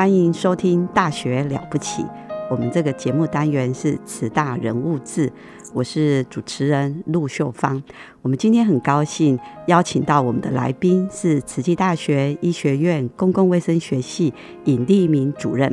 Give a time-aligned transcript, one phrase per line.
[0.00, 2.02] 欢迎收听《大学了不起》，
[2.50, 5.30] 我们这个节目单元是“慈大人物志”，
[5.74, 7.82] 我是主持人陆秀芳。
[8.22, 14.32] 我们今天很高兴邀请到我们的来宾是慈济大学医学院公共卫生学系
[14.64, 15.70] 尹立明主任。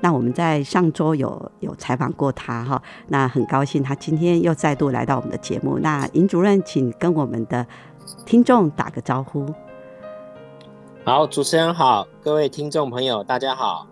[0.00, 5.78] 那我们在上周有有采访过他哈，那很高兴他今天又再度来到我们的节目。
[5.78, 7.64] 那尹主任，请跟我们的
[8.26, 9.46] 听众打个招呼。
[11.08, 13.86] 好，主持人好，各位听众朋友，大家好。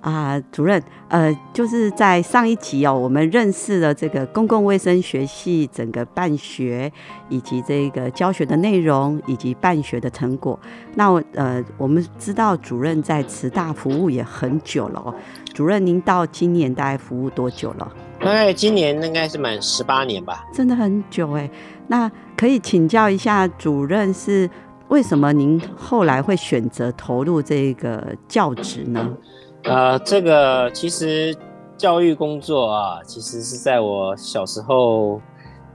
[0.00, 6.92] 啊，主任，呃，就是在上一集哦，我们认识了这个公共卫生学系整个办学
[7.28, 10.58] 以及这个教学的内容以及办学的成果。
[10.96, 15.14] 那呃，我们知道主任在慈大服务也很久了哦。
[15.54, 17.92] 主任，您到今年大概服务多久了？
[18.18, 20.44] 大概今年应该是满十八年吧。
[20.52, 21.48] 真的很久哎。
[21.86, 24.50] 那可以请教一下主任是？
[24.90, 29.16] 为什么您后来会选择投入这个教职呢？
[29.62, 31.34] 呃，这个其实
[31.76, 35.20] 教育工作啊，其实是在我小时候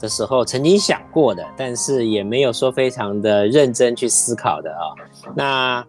[0.02, 4.84] 的时候曾经想过的，但是也没有说非常的认真去思考的啊。
[5.34, 5.86] 那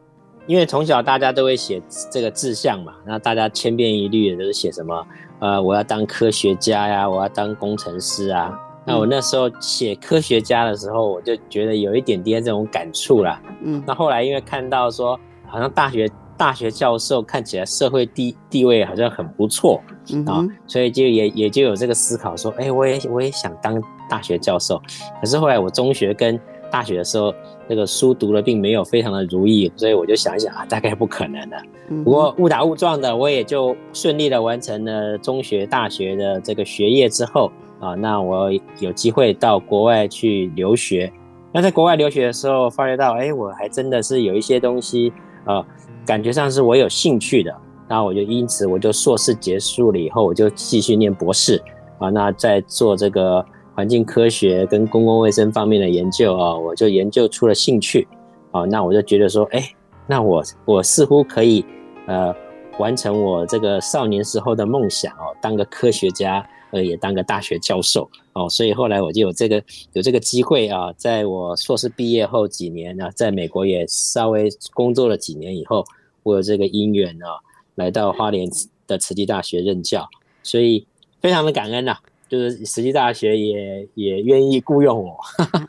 [0.47, 5.07] 因为从小大家都会写这个志向嘛，那大家千篇一律的都是写什么？
[5.41, 8.57] 呃，我要当科学家呀，我要当工程师啊。
[8.87, 13.43] 那我那时候写科学家的时候，我就觉得有一点点这种感触啦。
[13.63, 19.83] 嗯，那后来因为看到说，好像大学大学教授看起来社会地地位好像很不错
[20.27, 24.81] 啊，所以就也也就有这个思考说，哎，我也我也想当大学教授。
[25.21, 26.39] 可是后来我中学跟
[26.71, 27.35] 大学的时候，
[27.69, 31.57] 那个书读了并没有非常的如意，所以我就想一想啊，大概不可能的。
[32.05, 37.51] 不过误打误撞的，我也就顺利的完成了中学、大学的这个学业之后。
[37.79, 38.51] 啊，那我
[38.81, 41.13] 有机会到国外去留学。
[41.53, 45.13] 那在国外留学的时候，发觉到，哎，我还真的是有一些东西，
[45.45, 45.63] 呃，
[46.07, 47.55] 感觉上是我有兴趣的。
[47.87, 51.63] 那我就因此，我就硕士结束了以后，我就继续念博士。
[51.99, 53.45] 啊，那在做这个
[53.77, 58.09] 环境科学跟公共卫生方面的研究啊，我就研究出了兴趣。
[58.51, 59.71] 啊，那我就觉得说，哎，
[60.07, 61.63] 那我我似乎可以，
[62.07, 62.35] 呃，
[62.79, 66.45] 完成我这个少年时候的梦想哦，当个科学家。
[66.73, 69.63] 呃，也当个大学教授哦，所以后来我就有这个
[69.93, 75.85] 有这个机会啊，在我硕士毕业后几年呢，在美国也稍微工作了几年以后，
[76.25, 77.39] 我有这个因缘啊，
[77.77, 78.51] 来到花莲
[78.89, 80.09] 的慈济大学任教，
[80.43, 80.85] 所以
[81.21, 81.97] 非常的感恩呐。
[82.29, 85.17] 就是实际大学也也愿意雇佣我，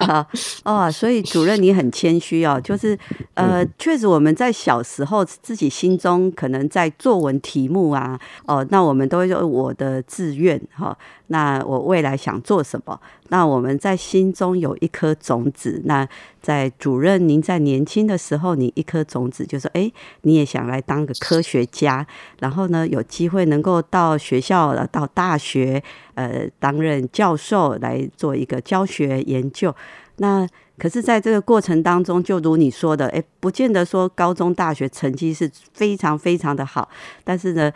[0.66, 2.98] 哦，所以主任你很谦虚哦，就是
[3.36, 10.98] 呃，确实我们在小时候自己心中可能在作文题目啊，哦，那我们都会说我的志愿哈。
[11.30, 12.98] 那我未来想做什么？
[13.30, 15.82] 那我们在心中有一颗种子。
[15.86, 16.08] 那
[16.42, 22.06] 在主任您在年轻的时候，你一颗种子就说：哎，你也想来当个科学家。
[22.40, 25.84] 然后呢，有机会能够到学校了、到大学，
[26.16, 29.76] 呃，担任教授来做一个教学研究。
[30.18, 36.90] 那可是，在这个过程当中，就如你说的，哎，不见得说高中、大学成绩是非常非常的好，
[37.24, 37.72] 但是呢。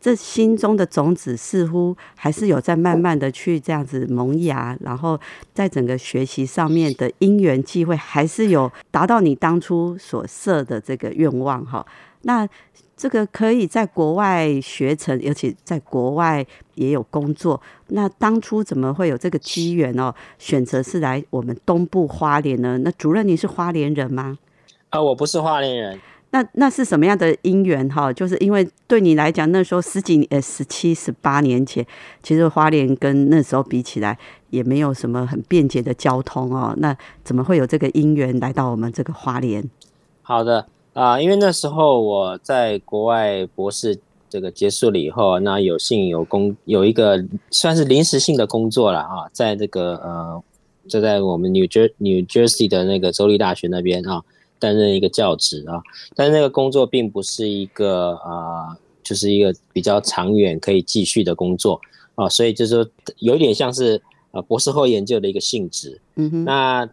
[0.00, 5.20] 这心中的种子似乎还是有在慢慢的去这样子萌芽，然后
[5.52, 11.84] 在整个学习上面的因缘际会，还是有达到你当初所设的这个愿望哈。
[12.22, 12.48] 那
[12.96, 16.44] 这个可以在国外学成，而且在国外
[16.74, 17.60] 也有工作。
[17.88, 20.14] 那当初怎么会有这个机缘哦？
[20.38, 22.78] 选择是来我们东部花莲呢？
[22.84, 24.38] 那主任你是花莲人吗？
[24.90, 25.98] 啊，我不是花莲人。
[26.32, 28.12] 那那是什么样的因缘哈？
[28.12, 31.84] 就是因为对你来讲，那时候十几呃十七十八年前，
[32.22, 34.16] 其实花莲跟那时候比起来，
[34.50, 36.72] 也没有什么很便捷的交通哦。
[36.78, 39.68] 那怎么会有这个因缘来到我们这个花莲？
[40.22, 43.98] 好的啊，因为那时候我在国外博士
[44.28, 50.40] 这个结束了以后，那有幸有工有一个算是临时性的工作了啊，在这个呃，
[50.86, 54.22] 就在我们 New Jer New Jersey 的那个州立大学那边啊，
[54.60, 55.82] 担任一个教职啊，
[56.14, 61.80] 但是那个工作并不是一个啊，就是一个比较长远可以继续的工作
[62.14, 66.00] 啊，所以就是说有点像是呃博士后研究的一个性质。
[66.14, 66.88] 嗯哼，那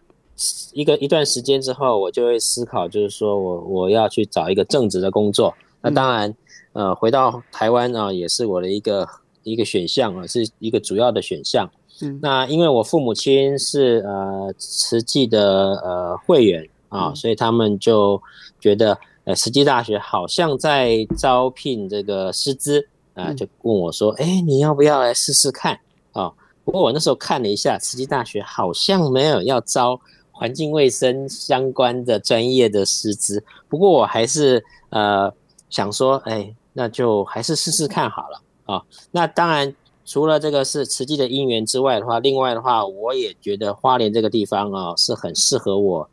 [0.72, 5.54] 一个一段时间之后，我就会思考，就是说我我要去找一个正职的工作。
[5.82, 6.34] 那当然，
[6.72, 9.06] 呃，回到台湾啊，也是我的一个
[9.42, 11.68] 一个选项啊，是一个主要的选项。
[12.00, 18.20] 嗯，那因为我父母亲是呃慈济的呃会员啊，所以他们就
[18.60, 25.78] 觉得呃慈济大学好像在招聘这个师资啊，就问我说：“哎，你要不要来试试看？”
[26.12, 26.32] 啊，
[26.64, 30.00] 不过我那时候看了一下，慈济大学好像没有要招。
[30.30, 35.28] 环境卫生相关的专业的师资，不过我还是呃
[35.68, 38.80] 想说，哎，那就还是试试看好了啊。
[39.10, 39.74] 那当然，
[40.06, 46.08] 除了这个是实际的因缘之外的话，另外的话，我也觉得花莲这个地方啊是很适合我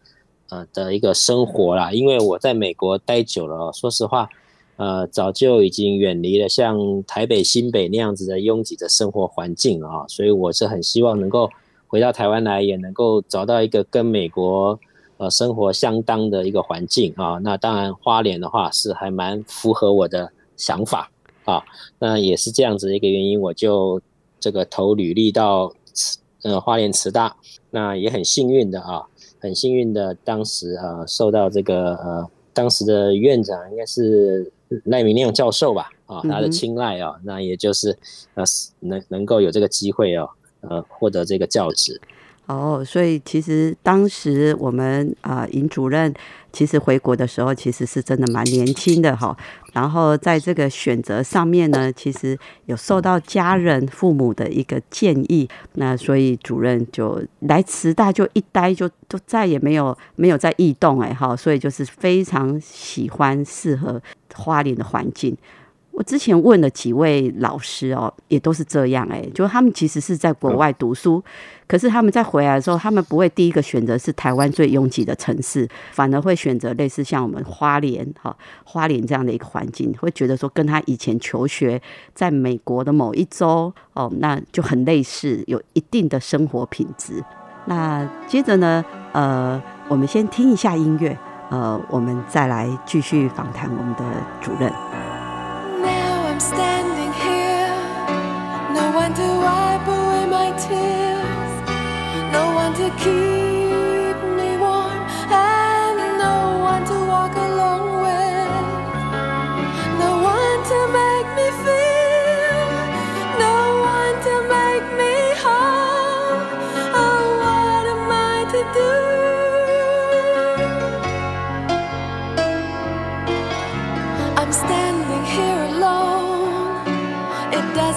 [0.50, 1.92] 呃的一个生活啦。
[1.92, 4.30] 因为我在美国待久了，说实话，
[4.78, 11.50] 呃，早就已经远离了像台北、新北那样子的拥挤的生活环境啊，所以我是很希望能够。
[11.88, 14.78] 回到台湾来也能够找到一个跟美国
[15.18, 21.10] 呃生活相当的一个环境啊，那当然花莲的话是还蛮符合我的想法
[21.46, 21.64] 啊，
[22.00, 24.02] 那也是这样子一个原因，我就
[24.42, 25.72] 这个投履历到
[26.42, 27.38] 呃花莲慈大，
[27.70, 29.04] 那也很幸运的啊，
[29.46, 34.52] 很幸运的当时呃受到这个呃当时的院长应该是
[34.86, 37.98] 赖明亮教授吧啊他的青睐啊，那也就是
[38.34, 38.44] 呃
[38.80, 40.30] 能能够有这个机会哦。
[40.68, 42.02] 呃，获得这个教职
[42.48, 46.12] 哦，所以其实当时我们啊，尹主任
[46.56, 49.36] 其实回国的时候，其实是真的蛮年轻的哈。
[49.74, 64.02] 然后在这个选择上面呢，其实有受到家人、父母的一个建议，那所以主任就来慈大就一待就就再也没有没有再异动哎哈，所以就是非常喜欢适合
[64.34, 65.36] 花莲的环境。
[65.96, 71.24] 我之前问了几位老师哦，也都是这样哎，就他们其实是在国外读书，
[71.68, 81.82] 可是他们在回来的时候，他们不会第一个选择是台湾最拥挤的城市，反而会选择类似像我们花莲哈花莲这样的一个环境，会觉得说跟他以前求学
[82.14, 87.24] 在美国的某一周哦，那就很类似，有一定的生活品质。
[87.68, 88.84] 那接着呢，
[89.14, 91.18] 呃，我们先听一下音乐，
[91.50, 94.04] 呃，我们再来继续访谈我们的
[94.42, 94.70] 主任。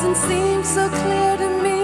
[0.01, 1.81] Doesn't seem so clear to me.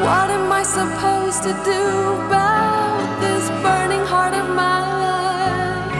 [0.00, 1.82] What am I supposed to do
[2.24, 5.90] about this burning heart of mine?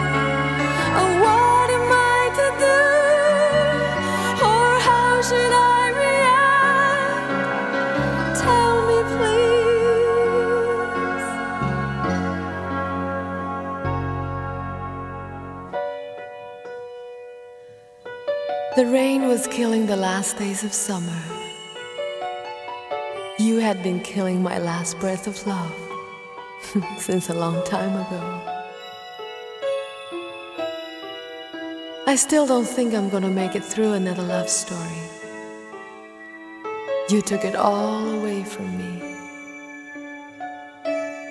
[1.00, 2.82] Oh, what am I to do?
[4.48, 7.30] Or how should I react?
[8.40, 9.66] Tell me, please.
[18.76, 19.05] The rain
[19.56, 21.22] killing the last days of summer.
[23.38, 25.74] You had been killing my last breath of love
[26.98, 28.22] since a long time ago.
[32.06, 35.00] I still don't think I'm gonna make it through another love story.
[37.08, 38.92] You took it all away from me.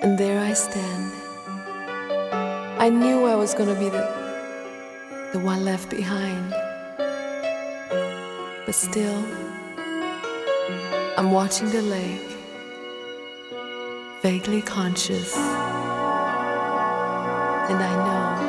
[0.02, 1.12] And there I stand.
[2.86, 4.04] I knew I was gonna be the,
[5.32, 6.65] the one left behind.
[8.66, 9.24] But still,
[11.16, 12.20] I'm watching the lake,
[14.22, 15.36] vaguely conscious.
[17.68, 17.94] And I
[18.40, 18.45] know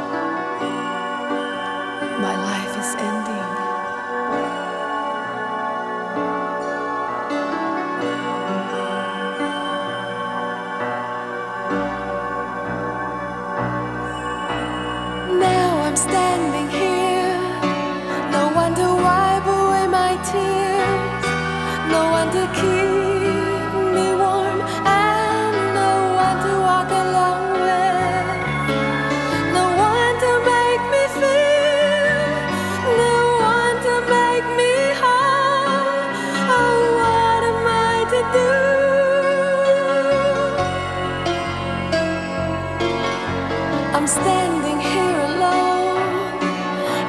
[44.07, 46.39] standing here alone.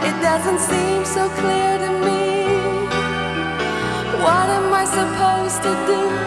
[0.03, 2.27] It doesn't seem so clear to me.
[4.25, 6.18] What am I supposed to do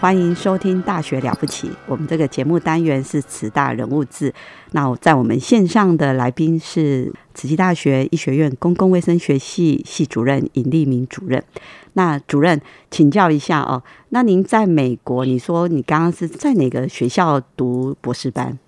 [0.00, 4.32] 欢迎收听《大学了不起》，我们这个节目单元是慈大人物志。
[4.70, 11.44] 那在我们线上的来宾是慈济大学医学院公共卫生学系系主任尹立明主任。
[11.92, 12.58] 那主任，
[12.90, 18.58] 请教一下哦，那您在美国，你说你刚刚是在哪个学校读博士班？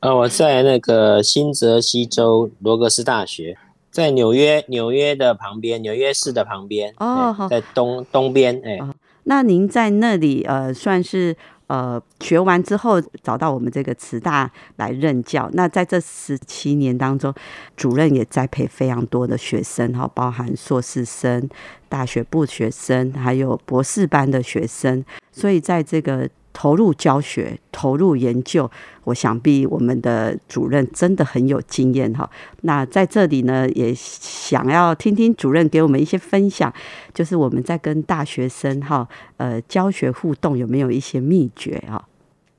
[0.00, 3.58] 呃，我在那个新泽西州罗格斯大学，
[3.94, 11.34] 在纽约纽约的旁边，纽约市的旁边哦在东东边，哎、哦那您在那里呃，算是
[11.68, 15.48] 呃学完之后找到我们这个慈大来任教。
[15.52, 17.32] 那在这十七年当中，
[17.76, 21.48] 主任也栽培非常多的学生哈，包含硕士生、
[21.88, 25.04] 大学部学生，还有博士班的学生。
[25.30, 28.70] 所以在这个投入教学、投入研究，
[29.02, 32.30] 我想必我们的主任真的很有经验哈。
[32.62, 36.72] 那在这里呢，也想要听听主任给我们一些分享，
[37.12, 39.06] 就是我们在跟大学生哈
[39.36, 42.08] 呃教学互动有没有一些秘诀哈？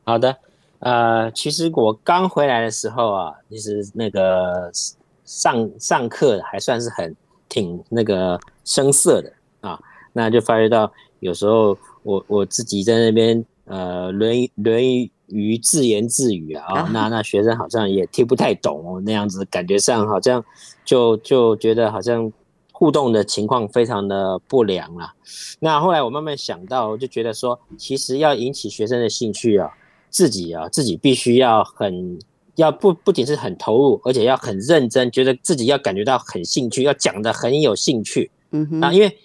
[0.03, 0.37] 好的，
[0.79, 4.69] 呃，其实我刚回来的时候啊，其实那个
[5.23, 7.15] 上上课还算是很
[7.47, 9.79] 挺那个生涩的啊，
[10.13, 14.83] 那就发觉到有时候我我自己在那边呃论语论
[15.27, 20.43] 语自言自语啊，啊那那学生好像也听不太懂哦，那样子感觉上好像
[20.83, 22.31] 就就觉得好像
[22.71, 25.13] 互动的情况非常的不良啦。
[25.59, 29.71] 那后来我慢慢想到，我就觉得说，其实要引起学生的兴趣啊，
[30.09, 32.19] 自己啊自己必须要很
[32.55, 38.29] 要不不仅是很投入，而且要很认真，觉得自己要感觉到很兴趣，要讲的很有兴趣。
[38.51, 39.17] 嗯哼，啊，因为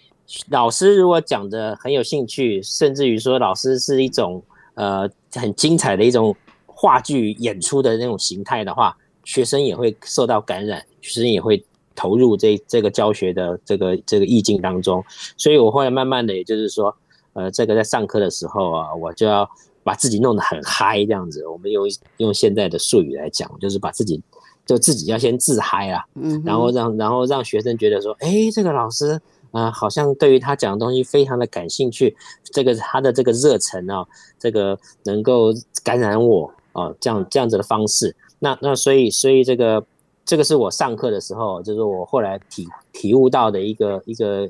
[0.49, 4.43] 老师如果讲的很有兴趣，甚至于说老师是一种
[4.75, 6.35] 呃很精彩的一种
[6.67, 11.63] 话剧演出的那种形态的话，学生也会受到感染，学生也会
[11.95, 15.05] 投入这这个教学的这个这个意境当中。
[15.37, 16.95] 所以我后来慢慢的，也就是说，
[17.33, 19.49] 呃，这个在上课的时候啊，我就要
[19.83, 21.47] 把自己弄得很嗨这样子。
[21.47, 21.85] 我们用
[22.19, 24.23] 用现在的术语来讲，就是把自己
[24.65, 29.21] 就自己要先自嗨啊，嗯，然后让然后让学生觉得说，哎，这个老师
[29.53, 34.07] 啊、好像对于他讲的东西非常的感兴趣，这个他的这个热忱啊，
[34.39, 35.53] 这个能够
[35.83, 38.15] 感染我啊、这样这样子的方式。
[38.39, 39.85] 那那所以所以这个
[40.25, 44.49] 这个是我上课的时候，就是我后来体体悟到的一个一个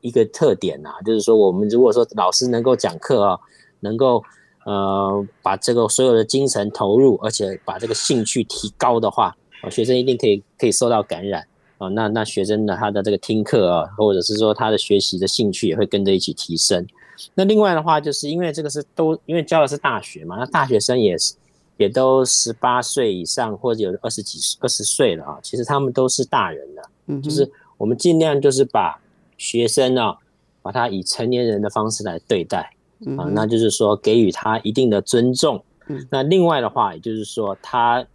[0.00, 3.38] 一个特点啊，就是说我们如果说老师能够讲课啊，
[3.80, 4.22] 能够
[4.66, 11.46] 呃把这个所有的精神投入，而且把这个兴趣提高的话，啊，学生一定可以可以受到感染
[11.80, 11.88] 啊。
[11.88, 16.86] 那那学生的，他的这个听课啊，或者是说他的学习的兴趣也会跟着一起提升。
[17.34, 21.34] 那另外的话，就是因为这个是都因为教的是大学嘛，那大学生也是
[21.76, 26.82] 也都十八岁以上，或者有二十几二十岁了啊，其实他们都是大人了。
[27.08, 28.98] 嗯就是我们尽量就是把
[29.36, 30.16] 学生啊，
[30.62, 32.72] 把他以成年人的方式来对待
[33.18, 36.06] 啊，那就是说给予他一定的尊重嗯。
[36.10, 38.06] 那另外的话，也就是说他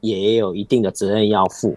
[0.00, 1.76] 也有一定的责任要负。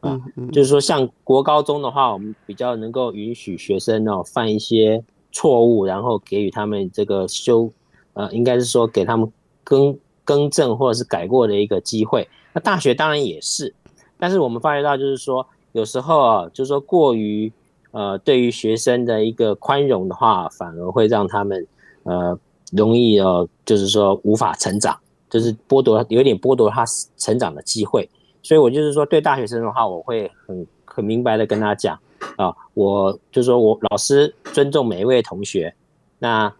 [0.00, 7.70] 啊嗯嗯就是说，像国高中的话，我们比较能够允许学生哦犯一些错误，然后给予他们这个修，
[8.14, 9.30] 呃，应该是说给他们
[9.62, 12.28] 更更正或者是改过的一个机会。
[12.52, 13.74] 那大学当然也是，
[14.18, 17.52] 但是我们发觉到就是说，有时候啊，就是说过于
[17.92, 21.66] 呃对于学生的一个宽容的话，反而会让他们
[22.04, 22.38] 呃
[22.72, 26.84] 容易呃就是说无法成长，就是剥夺有点剥夺他
[27.18, 28.08] 成长的机会。
[28.42, 31.98] 所以我就是说，对大学生的话，我会很很明白的跟他讲
[32.36, 35.74] 啊，我就说我老师尊重每一位同学
[36.18, 36.52] 那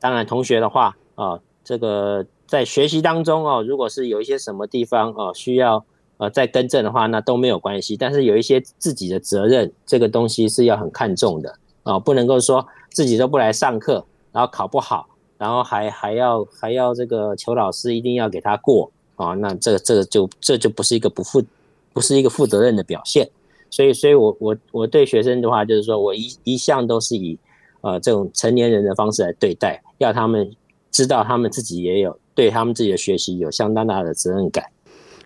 [0.00, 5.84] 当然，同学的话啊，这个在学习当中哦，如果是有一些什么地方哦需要
[6.18, 7.96] 呃再更正的话，那都没有关系。
[7.96, 21.44] 但是有一些自己的责任，这个东西是要很看重的啊，不能够说自己都不来上课，然后考不好，然后还还要还要这个求老师一定要给他过啊，那这个这个就这就不是一个不负
[21.92, 23.28] 不是一个负责任的表现。
[23.70, 27.38] 所以，所以我我我对学生的话，就是说我一一向都是以
[27.82, 30.50] 呃这种成年人的方式来对待，要他们
[30.90, 34.64] 知道他们自己也有对他们自己的学习有相当大的责任感。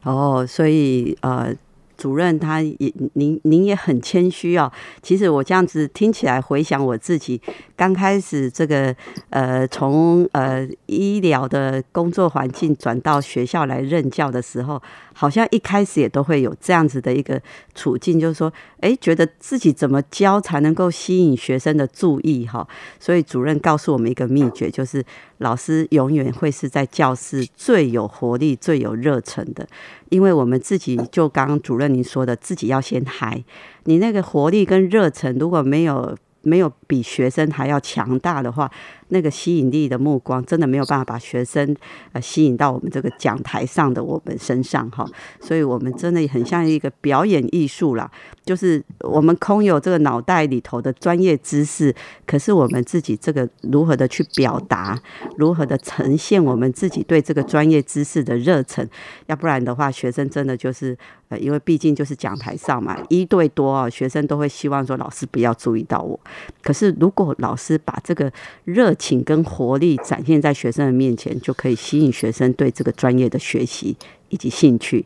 [0.03, 1.57] 哦，所以呃。
[2.03, 4.69] 主任，他也您您也很谦虚哦。
[5.03, 7.41] 其实我这样子听起来，回想我自己
[7.77, 8.93] 刚开始这个
[9.31, 14.83] 呃，从呃医疗的工作环境转到学校来任教的时候，
[15.15, 17.41] 好像一开始也都会有这样子的一个
[17.75, 22.67] 处境，就是说，哎，觉得自己怎么教才能够吸引学生的注意哈。
[22.99, 25.05] 所以主任告诉我们一个秘诀，就是
[25.39, 29.67] 老师永远会是在教室最有活力、最有热忱的。
[30.09, 33.43] 因为我们自己就刚刚主任您说的，自己要先嗨，
[33.85, 38.71] 你那个活力跟热忱如果没有没有比学生还要强大的话。
[39.13, 41.77] 那个吸引力的目光真的没有办法把学生
[42.13, 45.07] 呃吸引到我们这个讲台上的我们身上哈，
[45.39, 48.11] 所以我们真的很像一个表演艺术啦，
[48.45, 51.95] 就是我们空有这个脑袋里头的专业知识，
[52.27, 54.99] 可是我们自己这个如何的去表达，
[55.37, 58.89] 如何的呈现我们自己对这个专业知识的热忱，
[59.27, 60.97] 要不然的话，学生真的就是
[61.29, 66.19] 呃，因为毕竟就是讲台上嘛，一对多啊，学生都会希望说老师不要注意到我，
[66.63, 68.33] 可是如果老师把这个
[68.65, 73.97] 热情跟活力展现在学生的面前，就可以吸引学生对这个专业的学习
[74.29, 75.05] 以及兴趣。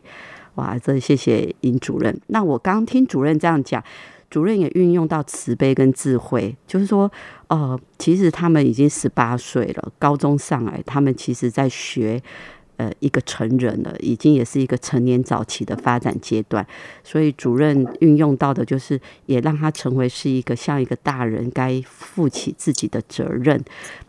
[0.53, 2.15] 哇，这谢谢尹主任。
[2.27, 3.83] 那我刚听主任这样讲，
[4.29, 7.11] 主任也运用到慈悲跟智慧，就是说，
[7.47, 12.21] 呃，其实他们已经十八岁了，高中上来，他们其实在学。
[12.77, 16.65] 呃，一个成人了，已经也是一个成年早期的发展阶段，
[17.03, 23.59] 所以主任运用到的就是，也让他成为是一个像一个大人该负起自己的责任，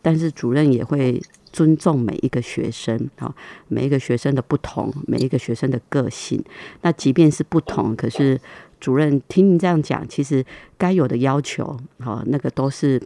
[0.03, 1.19] 但是主任也会
[1.51, 3.35] 尊重每一个学生啊，
[3.69, 6.45] 每一个学生的不同，每一个学生的个性。
[6.83, 8.39] 那即便是不同，可是
[8.79, 10.45] 主任听您这样讲，其实
[10.77, 13.01] 该有的要求，好，那个都是。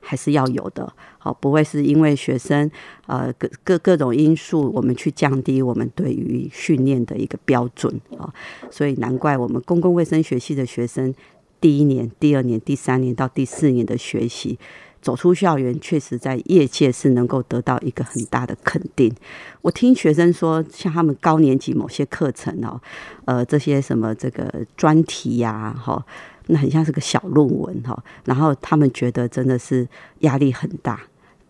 [0.00, 2.70] 还是要有的，好，不会是因为学生
[3.06, 8.32] 呃各各各种因素，我们去降低我们对于训练的一个标准啊，
[8.70, 11.14] 所以难怪我们公共卫生学系的学生
[11.60, 14.58] 第一年、第二年、第三年到第四年的学习
[15.00, 19.14] 走出校园，确实在业界是能够得到一个很大的肯定。
[19.62, 22.80] 我听学生说，像他们高年级某些课程哦，
[23.26, 26.04] 呃，这些什么这个专题呀，哈。
[26.48, 29.86] 那很像是个小论文哈，然后他们觉得真的是
[30.20, 31.00] 压力很大，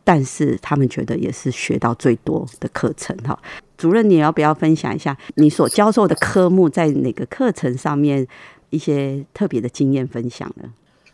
[0.05, 3.39] 但是他们觉得也是学到最多的课程哈。
[3.77, 8.27] 主任，你要不要分享一下你所教授的科目在哪个课程上面
[8.71, 10.69] 一些特别的经验分享呢？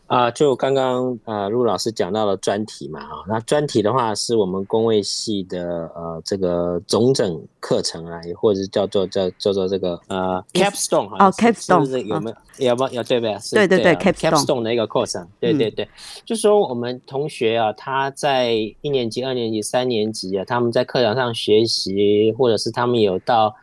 [0.06, 13.36] 啊，就刚刚啊陆老师讲到了专题嘛，啊，那专题的话是我们工位系的呃这个总整课程啊，也或者是叫做叫叫做这个呃 capstone 哦 capstone 是有没有要不要对不对？
[13.52, 15.88] 对对对 capstone 的一个课程，对对对，
[16.26, 23.54] 就说我们同学啊，他在一年级、二年级、三年级啊，他们在课堂上学习，或者是他们有到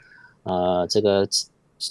[0.44, 1.28] 呃这个。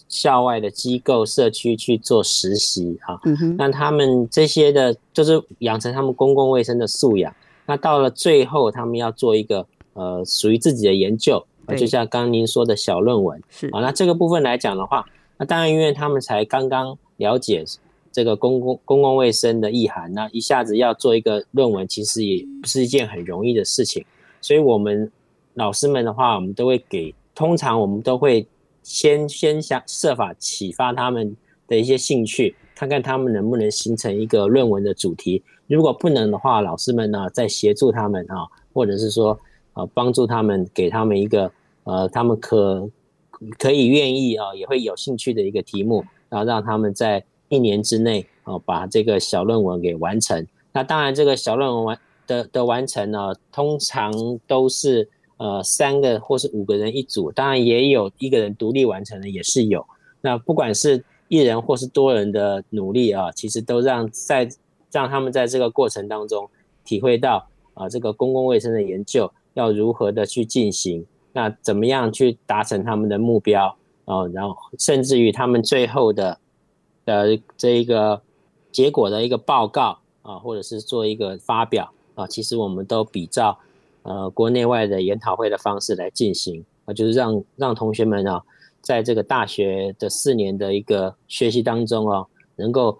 [0.08, 3.20] 校外的机构、社区去做实习啊，
[3.58, 7.34] 那他们这些的，就是养成他们公共卫生的素养。
[7.66, 11.44] 那到了最后，他们要做一个呃属于自己的研究，
[11.76, 13.80] 就像刚刚您说的小论文是啊。
[13.80, 15.04] 那这个部分来讲的话，
[15.38, 17.64] 那当然因为他们才刚刚了解
[18.12, 24.04] 这个公共公共卫生的意涵，那一下子要做一个论文，其实也不是一件很容易的事情。
[24.40, 25.10] 所以我们
[25.54, 28.46] 老师们的话，我们都会给，通常我们都会。
[28.82, 35.42] 先先想设法启发他们的一些兴趣，看看他们能不能形成一个论文的主题。
[35.66, 39.38] 如果不能的话，老师们呢再协助他们啊，或者是说
[39.74, 41.52] 呃帮助他们，给他们一个
[41.84, 42.88] 呃他们可
[43.58, 50.46] 可以愿意啊也会有兴趣的一个题目，然后让他们在一年之内啊把这个小论文给完成。
[50.72, 54.12] 那当然，这个小论文完的的完成呢，通常
[54.46, 55.08] 都是。
[55.40, 59.82] 呃，三个或是五个人一组，当然也有一个人独立完成的，也是有。
[60.20, 64.46] 那不管是一人或是多人的努力啊，其实都让在
[64.92, 66.46] 让他们在这个过程当中
[66.84, 73.74] 体会到啊，这个公共卫生的研究要如何的去进行，那怎么样去达成他们的目标
[74.04, 74.26] 啊？
[74.34, 76.38] 然后甚至于他们最后的
[77.06, 78.20] 的这一个
[78.70, 83.58] 结果的一个报告啊，或者是做一个发表啊，其实我们都比照
[84.02, 88.42] 呃国内外的研讨会的方式来进行啊，就是让让同学们啊，
[88.80, 92.98] 在这个大学的四年的一个学习当中哦，能够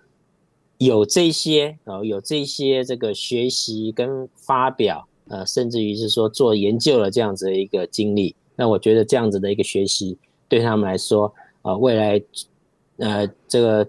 [0.78, 8.34] 有这些呃有这些这个学习跟发表呃，甚至于是说做研究的这样子的一个经历。
[8.56, 11.32] 那我觉得这样子的一个学习对他们来说
[11.62, 12.22] 啊，未来
[12.98, 13.88] 呃这个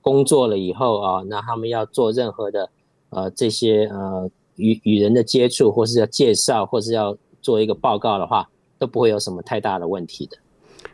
[0.00, 2.70] 工作了以后啊，那他们要做任何的
[3.10, 4.30] 呃这些呃。
[4.56, 10.36] 与与人的接触，或是要介绍，或是要做一个报告的话，都不会有什么太大的问题的。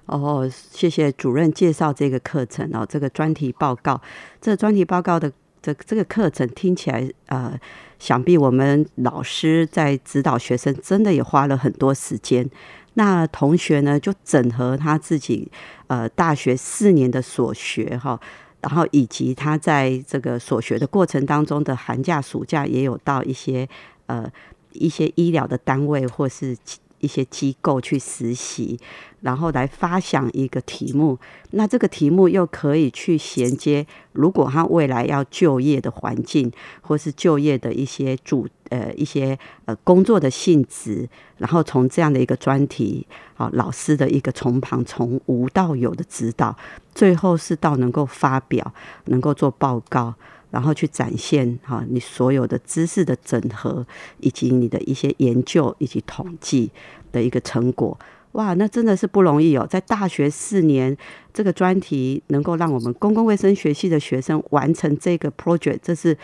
[0.07, 4.01] 哦，谢谢主任介绍这个课程哦，这个专题报告，
[4.41, 7.59] 这专题报告的这这个课程听起来，呃，
[7.99, 12.49] 想必我们老师在指导学生，真的也花了很多时间。
[12.95, 15.51] 那同学呢，就整合他自己
[15.87, 18.21] 呃大学四年的所学哈。
[18.63, 23.69] 然后以及他在这个所学的过程当中的寒假、暑假，也有到一些
[24.07, 24.31] 呃
[24.73, 26.57] 一些医疗的单位或是
[27.03, 28.81] 一些机构去实习。
[29.21, 31.17] 然后来发想一个题目，
[31.53, 46.57] 那这个题目又可以去衔接，如果他未来要就业的环境，或是就业的一些主呃一些呃工作的性质，然后从这样的一个专题，好老师的一个从旁从无到有的指导，
[46.93, 50.13] 最后是到能够发表，能够做报告，
[50.53, 53.85] 然后去展现哈你所有的知识的整合，
[54.21, 56.71] 以及你的一些研究以及统计
[57.11, 57.99] 的一个成果。
[58.33, 59.67] 哇，那真的是不容易哦！
[59.69, 60.97] 在大学四年，
[61.35, 66.17] 这个专题能够让我们公共卫生学系的学生完成这个 project，这是。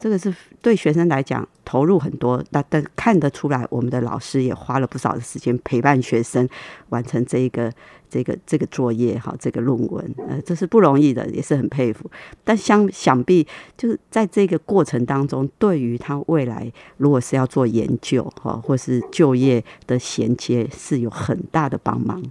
[0.00, 6.48] 这个是对学生来讲投入很多，那但看得出来，我们的老师也花了不少的时间陪伴学生
[6.88, 7.70] 完成这一个
[8.08, 12.10] 这个这个作业哈，这个论文，呃，这是不容易的，也是很佩服。
[12.42, 22.22] 但相想必就是在这个过程当中，对于他未来如果是要做研究哈，或是就业的衔接，是有很大的帮忙。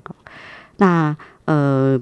[0.78, 2.02] 那呃。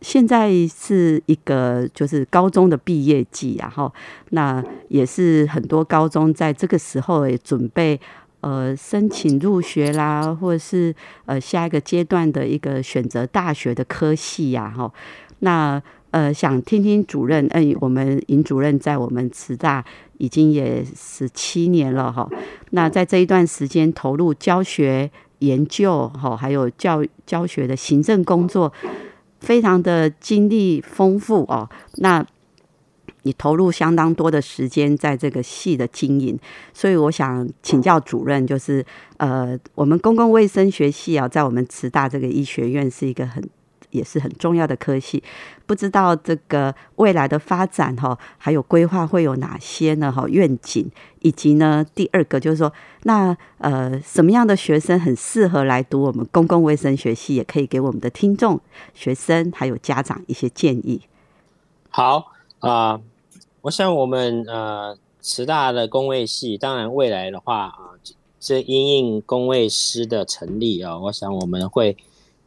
[0.00, 3.92] 现在是一个就是高中的毕业季啊，哈，
[4.30, 8.00] 那也是很多高中在这个时候也准备
[8.40, 10.94] 呃申请入学啦，或者是
[11.26, 14.92] 呃下一个阶段的一个选择大学的科系呀，哈，
[15.40, 15.82] 那
[16.12, 19.84] 呃想听听主任，嗯，我们尹主任在我们慈大
[20.18, 22.30] 已经也十七年了哈，
[22.70, 28.72] 那在这一段时间投入教学研究哈，还有教教学的行政工作。
[29.40, 32.24] 非常的经历丰富哦，那
[33.22, 36.38] 你投入相当多的时间在这个系的经营，
[36.72, 38.84] 所以我想请教主任，就是
[39.18, 43.42] 呃，我们公共卫生学系啊，在我们慈大这个医学院是一个很。
[43.90, 45.22] 也是很重要的科系，
[45.66, 50.12] 不知道这个未来的发展哈，还有规划会有哪些呢？
[50.12, 52.72] 哈，愿景以及呢，第二个就是说，
[53.04, 57.34] 那呃，什么样的学生很适合来读我们公共卫生学系？
[57.34, 58.60] 也可以给我们的听众、
[58.94, 61.00] 学生还有家长一些建议。
[61.90, 63.00] 好啊，
[63.62, 67.78] 我想我们呃，慈大的工卫系，当然未来的话啊，
[68.38, 71.96] 这因应工卫师的成立啊，我想我们会。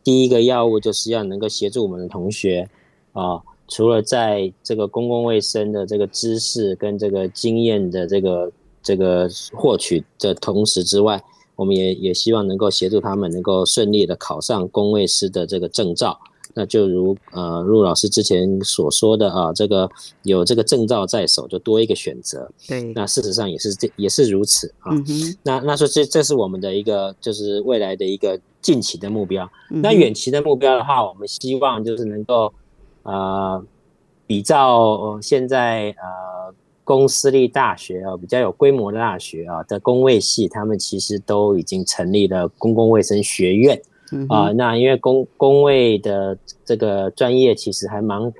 [0.03, 2.67] 第一个药物就是要能够协助我们的同学
[3.13, 11.23] 啊，除了在这个公共卫生的这个知识跟这个经验的这个这个获取的同时之外，
[11.55, 16.19] 我们也也希望能够协助他们能够顺利的考上公卫师的这个证照。
[16.53, 19.89] 那就如呃陆老师之前所说的啊，这个
[20.23, 22.49] 有这个证照在手，就多一个选择。
[22.67, 24.91] 对，那事实上也是这也是如此啊。
[25.43, 28.39] 那那说这这是我们的一个就是未来的一个。
[28.61, 32.53] 近期的目标，那远期的目标的话，我们希望就是能够，
[33.01, 33.65] 呃，
[34.27, 43.81] 比照现在呃公私立大学啊，比较有规模的大学啊的工卫系，他们其实都已经成立了公共卫生学院
[44.29, 44.51] 啊。
[44.51, 48.31] 那因为公公卫的这个专业其实还蛮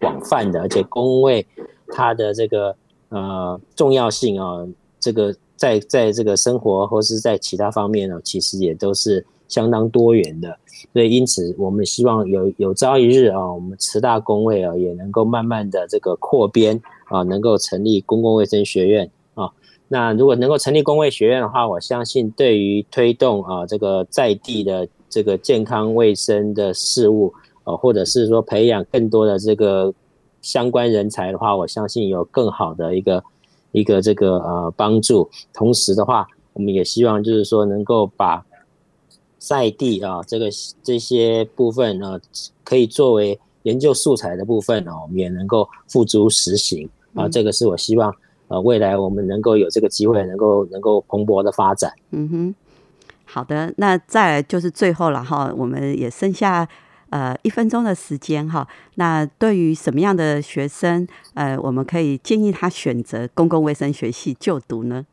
[0.00, 1.46] 广泛的，而且公卫
[1.88, 2.74] 它的这个
[3.08, 4.66] 呃重要性啊，
[5.00, 9.24] 这个在在这个生活或是在其他方面呢，其实也都是。
[9.48, 10.58] 相当多元的，
[10.92, 19.48] 所以因此我们希望有有朝一日啊，我们慈大工位啊也能够慢慢的这个扩编啊，能够成立公共卫生学院啊。
[19.86, 27.32] 那如果能够成立公卫学院的话，我相信对于推动啊这个在地的这个健康卫生的事物
[27.64, 29.92] 呃，或者是说培养更多的这个
[30.40, 33.24] 相关人才的话，我相信有更好的一个
[33.72, 35.28] 一个这个呃帮助。
[35.52, 38.44] 同时的话，我们也希望就是说能够把
[39.38, 40.48] 赛地啊，这个
[40.82, 42.20] 这些部分呢，
[42.62, 47.28] 可以作为研究素材的部分呢，我们也能够付诸实行啊。
[47.28, 48.14] 这个是我希望
[48.46, 51.92] 呃未来我们能够有这个机会，能够能够蓬勃的发展。
[52.10, 52.54] 嗯哼，
[53.36, 56.66] 好的，那再来就是最后了哈，我们也剩下
[57.10, 58.66] 呃一分钟的时间哈。
[58.94, 65.04] 那对于什么样的学生，呃，我们可以建议他选择公共卫生学系就读呢？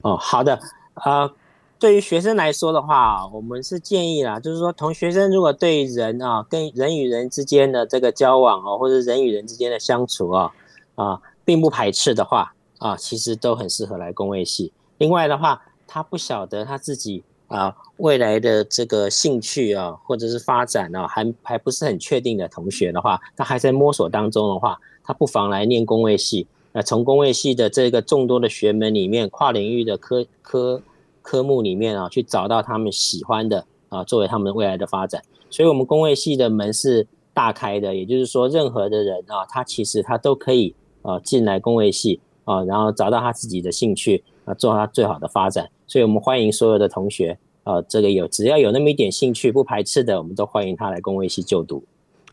[0.00, 0.58] 哦，好的，
[0.94, 1.30] 啊。
[1.78, 10.50] 对于学生来说的话，我们是建议啦，就是说，同学生如果对人啊，跟人与人之间的这个交往哦，或者人与人之间的相处啊，
[10.94, 14.72] 啊，并不排斥的话啊，其实都很适合来工卫系。
[14.96, 26.46] 另外的话，他不晓得他自己啊未来的这个兴趣啊，或者是发展啊，还还不是很确定的同学的话，他还在摸索当中的话，他不妨来念工位系。
[26.72, 30.82] 那从工位系的这个众多的学门里面，跨领域的科科。
[31.26, 35.22] 科目里面啊，去找到他们喜欢的啊，作为他们未来的发展。
[35.48, 45.68] 所以，我们工位系的门是大开的，也就是说，任何的人啊，他其实他都可以啊进来工位系啊，然后找到他自己的兴趣啊，做他最好的发展。
[45.86, 51.84] 所以我们欢迎所有的同学啊，这个有只要有那么一点兴趣，不排斥的，我们都欢迎他来工卫系就读。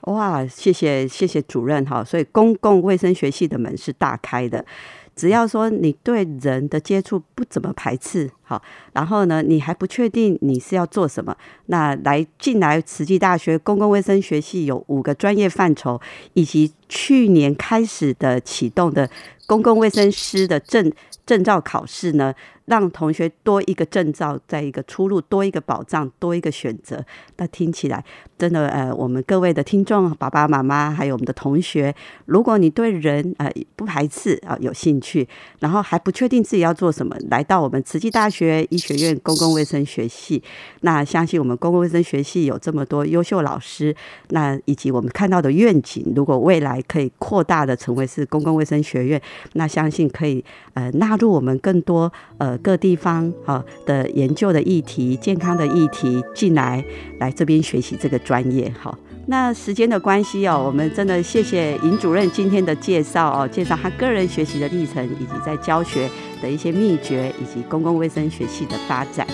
[0.06, 2.04] 哇，谢谢谢谢主任哈。
[2.04, 4.66] 所以，公共卫生学系的门是大开的。
[5.14, 8.60] 只要说你对人的接触不怎么排斥，好，
[8.94, 16.00] 然后呢，你还不确定你是要做什么，那来进来慈济大学公共卫生学系有五个专业范畴，
[16.34, 19.08] 以及去年开始的启动的
[19.46, 20.92] 公共卫生师的证
[21.26, 22.34] 证照考试呢。
[22.72, 27.04] 让同学多一个证照，在一个出路，多一个保障，多一个选择。
[27.36, 28.02] 那听起来
[28.38, 31.94] 真的，呃，我们各位的听众、爸爸妈妈，还有我们的同学，
[32.28, 35.28] 如果你对人呃不排斥啊，有兴趣，
[35.60, 40.42] 然后还不确定自己要做什么，来到我们慈济大学医学院公共卫生学系，
[40.80, 43.94] 那相信我们公共卫生学系有这么多优秀老师，
[44.30, 49.22] 那以及我们看到的愿景，如果未来可以扩大的成为是公共卫生学院，
[49.56, 50.42] 那相信可以
[50.74, 52.58] 呃纳入我们更多呃。
[52.62, 56.84] 各地方啊的研究的议题、健康的议题进来，
[57.20, 58.72] 来这边学习这个专业。
[58.80, 58.98] 好，
[59.28, 66.10] 那时间的关系哦，我们真的谢谢尹主任今天的介绍哦，介绍他个人学习的历程，以及在教学
[66.42, 69.28] 的一些秘诀，以及公共卫生学系的发展。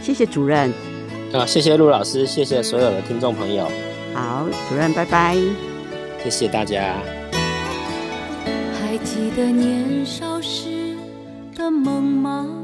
[0.00, 0.72] 谢谢主任。
[1.32, 3.68] 啊，谢谢陆老师，谢谢所有的听众朋友。
[4.12, 5.36] 好，主任，拜拜。
[6.22, 6.94] 谢谢大家。
[8.80, 10.96] 还记得年少时
[11.56, 12.63] 的梦吗？